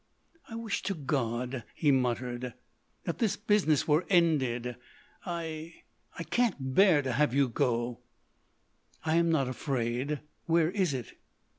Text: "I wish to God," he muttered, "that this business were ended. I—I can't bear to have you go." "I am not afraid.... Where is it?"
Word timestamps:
"I 0.49 0.55
wish 0.55 0.81
to 0.89 0.95
God," 0.95 1.63
he 1.75 1.91
muttered, 1.91 2.55
"that 3.03 3.19
this 3.19 3.35
business 3.37 3.87
were 3.87 4.07
ended. 4.09 4.75
I—I 5.27 6.23
can't 6.23 6.73
bear 6.73 7.03
to 7.03 7.11
have 7.13 7.35
you 7.35 7.47
go." 7.47 7.99
"I 9.05 9.17
am 9.17 9.29
not 9.29 9.47
afraid.... 9.47 10.21
Where 10.47 10.71
is 10.71 10.95
it?" 10.95 11.13